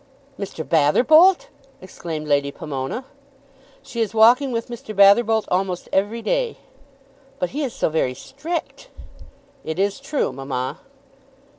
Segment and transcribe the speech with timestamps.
[0.39, 0.67] "Mr.
[0.67, 1.49] Batherbolt!"
[1.79, 3.05] exclaimed Lady Pomona.
[3.83, 4.95] "She is walking with Mr.
[4.95, 6.57] Batherbolt almost every day."
[7.37, 8.89] "But he is so very strict."
[9.63, 10.79] "It is true, mamma."